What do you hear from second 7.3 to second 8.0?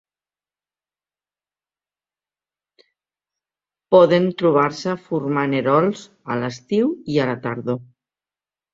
la tardor.